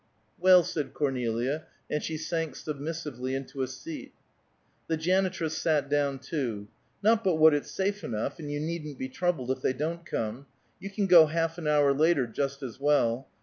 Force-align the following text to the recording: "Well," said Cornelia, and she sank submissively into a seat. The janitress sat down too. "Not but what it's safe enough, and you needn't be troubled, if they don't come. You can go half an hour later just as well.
"Well," 0.39 0.63
said 0.63 0.95
Cornelia, 0.95 1.67
and 1.87 2.01
she 2.01 2.17
sank 2.17 2.55
submissively 2.55 3.35
into 3.35 3.61
a 3.61 3.67
seat. 3.67 4.15
The 4.87 4.97
janitress 4.97 5.55
sat 5.55 5.89
down 5.89 6.17
too. 6.17 6.69
"Not 7.03 7.23
but 7.23 7.35
what 7.35 7.53
it's 7.53 7.69
safe 7.69 8.03
enough, 8.03 8.39
and 8.39 8.51
you 8.51 8.59
needn't 8.59 8.97
be 8.97 9.09
troubled, 9.09 9.51
if 9.51 9.61
they 9.61 9.73
don't 9.73 10.03
come. 10.03 10.47
You 10.79 10.89
can 10.89 11.05
go 11.05 11.27
half 11.27 11.59
an 11.59 11.67
hour 11.67 11.93
later 11.93 12.25
just 12.25 12.63
as 12.63 12.79
well. 12.79 13.27